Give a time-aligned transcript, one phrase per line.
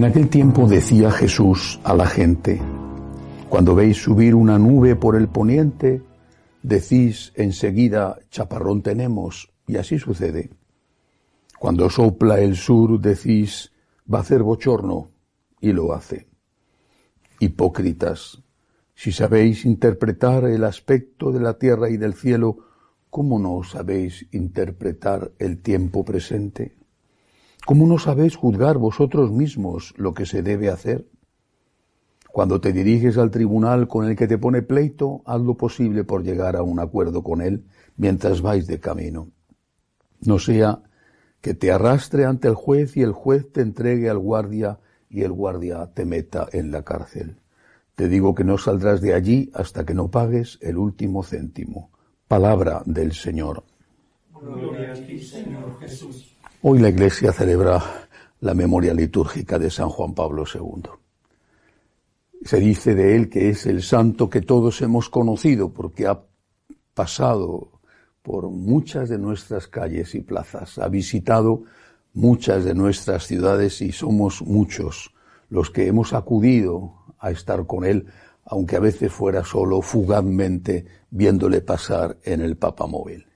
[0.00, 2.58] En aquel tiempo decía Jesús a la gente,
[3.50, 6.02] cuando veis subir una nube por el poniente,
[6.62, 10.48] decís enseguida, chaparrón tenemos, y así sucede.
[11.58, 13.72] Cuando sopla el sur, decís,
[14.10, 15.10] va a hacer bochorno,
[15.60, 16.28] y lo hace.
[17.38, 18.42] Hipócritas,
[18.94, 22.56] si sabéis interpretar el aspecto de la tierra y del cielo,
[23.10, 26.79] ¿cómo no sabéis interpretar el tiempo presente?
[27.66, 31.06] ¿Cómo no sabéis juzgar vosotros mismos lo que se debe hacer?
[32.32, 36.22] Cuando te diriges al tribunal con el que te pone pleito, haz lo posible por
[36.22, 37.64] llegar a un acuerdo con él
[37.96, 39.30] mientras vais de camino.
[40.20, 40.82] No sea
[41.40, 45.32] que te arrastre ante el juez y el juez te entregue al guardia y el
[45.32, 47.36] guardia te meta en la cárcel.
[47.94, 51.90] Te digo que no saldrás de allí hasta que no pagues el último céntimo.
[52.28, 53.64] Palabra del Señor.
[54.40, 56.39] Gloria a ti, Señor Jesús.
[56.62, 57.82] Hoy la Iglesia celebra
[58.40, 60.90] la memoria litúrgica de San Juan Pablo II.
[62.44, 66.20] Se dice de él que es el santo que todos hemos conocido porque ha
[66.92, 67.80] pasado
[68.20, 71.62] por muchas de nuestras calles y plazas, ha visitado
[72.12, 75.14] muchas de nuestras ciudades y somos muchos
[75.48, 78.04] los que hemos acudido a estar con él,
[78.44, 83.29] aunque a veces fuera solo fugazmente viéndole pasar en el papamóvil.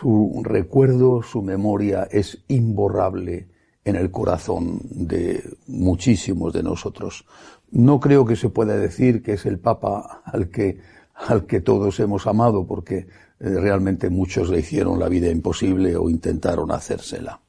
[0.00, 3.48] Su recuerdo, su memoria es imborrable
[3.84, 7.26] en el corazón de muchísimos de nosotros.
[7.70, 10.80] No creo que se pueda decir que es el Papa al que,
[11.14, 13.06] al que todos hemos amado, porque eh,
[13.38, 17.40] realmente muchos le hicieron la vida imposible o intentaron hacérsela.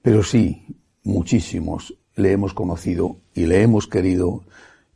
[0.00, 0.64] Pero sí,
[1.02, 4.44] muchísimos le hemos conocido y le hemos querido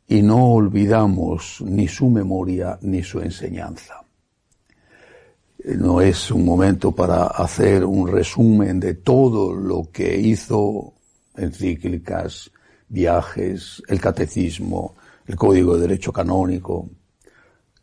[0.07, 4.03] y no olvidamos ni su memoria ni su enseñanza
[5.65, 10.93] no es un momento para hacer un resumen de todo lo que hizo
[11.35, 12.49] encíclicas,
[12.87, 14.95] viajes, el catecismo,
[15.27, 16.89] el código de derecho canónico,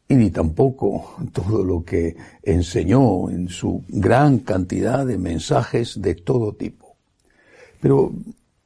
[0.08, 6.54] y ni tampoco todo lo que enseñó en su gran cantidad de mensajes de todo
[6.54, 6.96] tipo.
[7.80, 8.12] Pero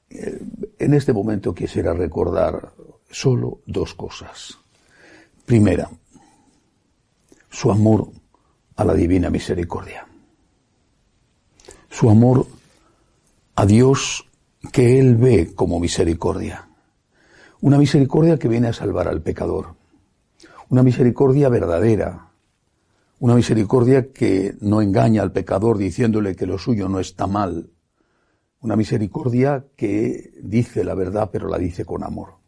[0.09, 0.41] eh,
[0.79, 2.73] en este momento quisiera recordar
[3.11, 4.57] solo dos cosas.
[5.45, 5.91] Primera,
[7.51, 8.20] su amor
[8.81, 10.07] a la divina misericordia.
[11.91, 12.47] Su amor
[13.55, 14.27] a Dios
[14.73, 16.67] que Él ve como misericordia.
[17.61, 19.75] Una misericordia que viene a salvar al pecador.
[20.71, 22.31] Una misericordia verdadera.
[23.19, 27.69] Una misericordia que no engaña al pecador diciéndole que lo suyo no está mal.
[28.63, 32.39] Una misericordia que dice la verdad pero la dice con amor.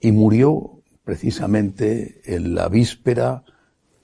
[0.00, 3.42] Y murió precisamente en la víspera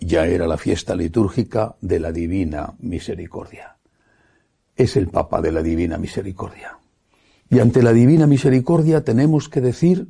[0.04, 3.76] ya era la fiesta litúrgica de la Divina Misericordia.
[4.76, 6.78] Es el Papa de la Divina Misericordia.
[7.48, 10.08] Y ante la Divina Misericordia tenemos que decir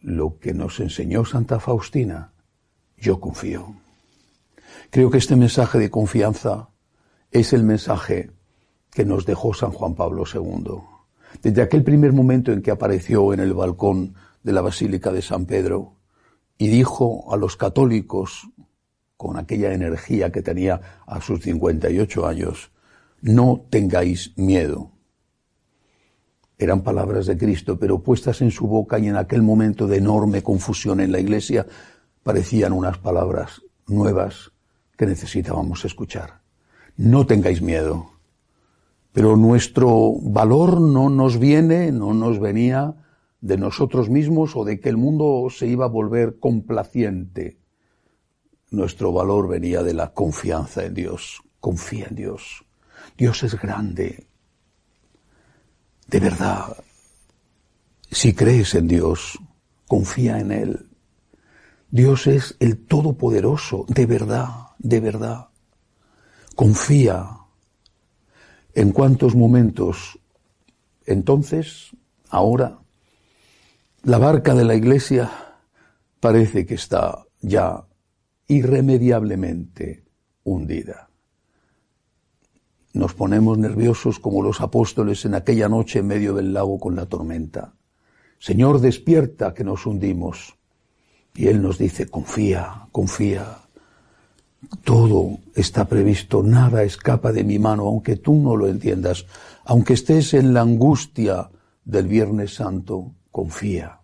[0.00, 2.32] lo que nos enseñó Santa Faustina.
[2.96, 3.74] Yo confío.
[4.90, 6.70] Creo que este mensaje de confianza
[7.30, 8.30] es el mensaje
[8.90, 10.80] que nos dejó San Juan Pablo II.
[11.42, 15.44] Desde aquel primer momento en que apareció en el balcón de la Basílica de San
[15.44, 15.95] Pedro
[16.58, 18.48] y dijo a los católicos
[19.16, 22.70] con aquella energía que tenía a sus 58 años,
[23.22, 24.92] no tengáis miedo.
[26.58, 30.42] Eran palabras de Cristo, pero puestas en su boca y en aquel momento de enorme
[30.42, 31.66] confusión en la iglesia,
[32.22, 34.52] parecían unas palabras nuevas
[34.96, 36.40] que necesitábamos escuchar.
[36.96, 38.10] No tengáis miedo.
[39.12, 42.94] Pero nuestro valor no nos viene, no nos venía
[43.46, 47.58] de nosotros mismos o de que el mundo se iba a volver complaciente
[48.70, 51.42] nuestro valor venía de la confianza en Dios.
[51.60, 52.64] Confía en Dios.
[53.16, 54.26] Dios es grande.
[56.06, 56.76] De verdad,
[58.10, 59.38] si crees en Dios,
[59.86, 60.90] confía en Él.
[61.90, 64.48] Dios es el Todopoderoso, de verdad,
[64.78, 65.48] de verdad.
[66.54, 67.30] Confía.
[68.74, 70.18] ¿En cuántos momentos?
[71.06, 71.96] Entonces,
[72.28, 72.78] ahora,
[74.06, 75.28] la barca de la iglesia
[76.20, 77.84] parece que está ya
[78.46, 80.04] irremediablemente
[80.44, 81.10] hundida.
[82.92, 87.06] Nos ponemos nerviosos como los apóstoles en aquella noche en medio del lago con la
[87.06, 87.74] tormenta.
[88.38, 90.54] Señor, despierta que nos hundimos.
[91.34, 93.58] Y Él nos dice, confía, confía.
[94.84, 99.26] Todo está previsto, nada escapa de mi mano, aunque tú no lo entiendas,
[99.64, 101.50] aunque estés en la angustia
[101.84, 104.00] del Viernes Santo, confía.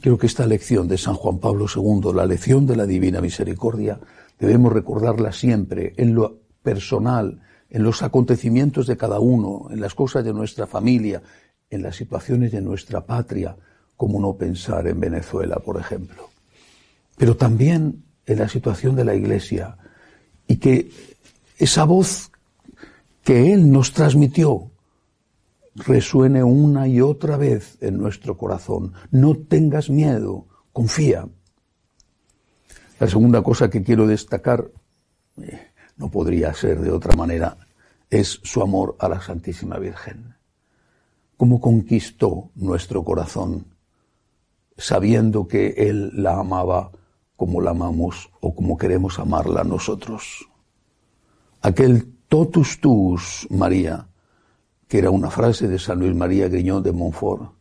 [0.00, 4.00] Creo que esta lección de San Juan Pablo II, la lección de la Divina Misericordia,
[4.36, 7.40] debemos recordarla siempre en lo personal
[7.70, 11.22] en los acontecimientos de cada uno, en las cosas de nuestra familia,
[11.70, 13.54] en las situaciones de nuestra patria,
[13.96, 16.30] como no pensar en Venezuela, por ejemplo.
[17.16, 19.76] Pero también en la situación de la Iglesia
[20.48, 20.90] y que
[21.58, 22.32] esa voz
[23.22, 24.69] que Él nos transmitió
[25.74, 28.92] resuene una y otra vez en nuestro corazón.
[29.10, 31.28] No tengas miedo, confía.
[32.98, 34.70] La segunda cosa que quiero destacar,
[35.40, 37.56] eh, no podría ser de otra manera,
[38.10, 40.34] es su amor a la Santísima Virgen.
[41.36, 43.66] Cómo conquistó nuestro corazón,
[44.76, 46.90] sabiendo que Él la amaba
[47.36, 50.46] como la amamos o como queremos amarla nosotros.
[51.62, 54.09] Aquel totus tuus, María,
[54.90, 57.52] que era una frase de San Luis María Griñón de Montfort,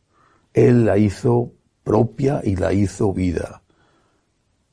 [0.52, 1.54] Él la hizo
[1.84, 3.62] propia y la hizo vida.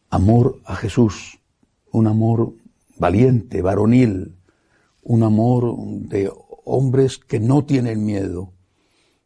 [0.08, 1.38] Amor a Jesús,
[1.93, 2.55] un amor
[2.97, 4.38] valiente, varonil,
[5.03, 5.76] un amor
[6.08, 6.32] de
[6.64, 8.55] hombres que no tienen miedo,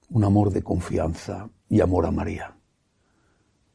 [0.09, 2.57] un amor de confianza y amor a María.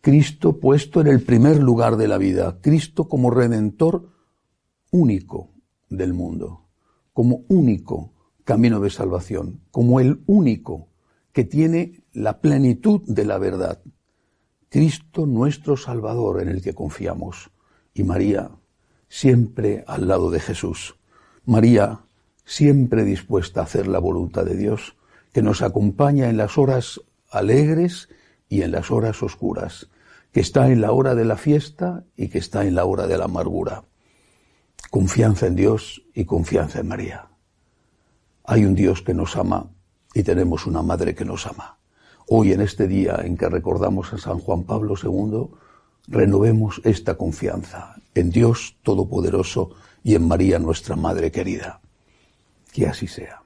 [0.01, 4.09] Cristo puesto en el primer lugar de la vida, Cristo como redentor
[4.91, 5.51] único
[5.89, 6.65] del mundo,
[7.13, 8.14] como único
[8.45, 10.87] camino de salvación, como el único
[11.33, 13.81] que tiene la plenitud de la verdad.
[14.69, 17.51] Cristo nuestro Salvador en el que confiamos
[17.93, 18.51] y María
[19.09, 20.95] siempre al lado de Jesús.
[21.45, 22.01] María,
[22.43, 24.95] siempre dispuesta a hacer la voluntad de Dios,
[25.33, 28.09] que nos acompaña en las horas alegres
[28.49, 29.89] y en las horas oscuras,
[30.31, 33.17] que está en la hora de la fiesta y que está en la hora de
[33.17, 33.83] la amargura.
[34.91, 37.34] Confianza en Dios y confianza en María.
[38.47, 39.71] Hay un Dios que nos ama
[40.13, 41.77] y tenemos una madre que nos ama.
[42.27, 45.47] Hoy, en este día en que recordamos a San Juan Pablo II,
[46.07, 49.71] renovemos esta confianza en Dios Todopoderoso
[50.03, 51.81] y en María nuestra Madre querida.
[52.71, 53.44] Que así sea.